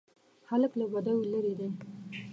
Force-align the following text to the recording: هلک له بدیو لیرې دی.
هلک 0.49 0.71
له 0.79 0.85
بدیو 0.91 1.29
لیرې 1.31 1.53
دی. 1.59 1.69